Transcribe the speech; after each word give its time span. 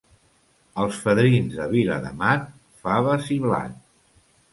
Els 0.83 0.95
fadrins 1.01 1.57
de 1.59 1.67
Viladamat, 1.73 2.47
faves 2.87 3.29
i 3.37 3.39
blat. 3.45 3.77